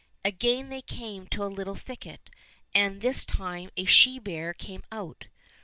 [0.25, 2.31] Again they came to a little thicket,
[2.73, 5.27] and this time a she bear came out.